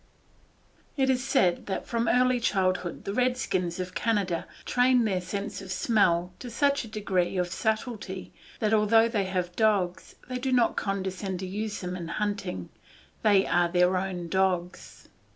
It 0.97 1.11
is 1.11 1.23
said 1.23 1.67
that 1.67 1.85
from 1.85 2.07
early 2.07 2.39
childhood 2.39 3.05
the 3.05 3.13
Redskins 3.13 3.79
of 3.79 3.93
Canada, 3.93 4.47
train 4.65 5.05
their 5.05 5.21
sense 5.21 5.61
of 5.61 5.71
smell 5.71 6.33
to 6.39 6.49
such 6.49 6.83
a 6.83 6.87
degree 6.87 7.37
of 7.37 7.49
subtlety 7.51 8.33
that, 8.59 8.73
although 8.73 9.07
they 9.07 9.25
have 9.25 9.55
dogs, 9.55 10.15
they 10.27 10.39
do 10.39 10.51
not 10.51 10.75
condescend 10.75 11.37
to 11.41 11.45
use 11.45 11.81
them 11.81 11.95
in 11.95 12.07
hunting 12.07 12.69
they 13.21 13.45
are 13.45 13.67
their 13.69 13.95
own 13.95 14.27
dogs. 14.27 15.07